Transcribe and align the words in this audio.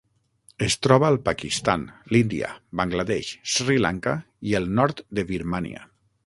Es 0.67 0.75
troba 0.85 1.05
al 1.11 1.19
Pakistan, 1.27 1.83
l'Índia, 2.15 2.49
Bangladesh, 2.81 3.29
Sri 3.57 3.77
Lanka 3.87 4.15
i 4.53 4.57
el 4.63 4.67
nord 4.81 5.05
de 5.21 5.27
Birmània. 5.35 5.87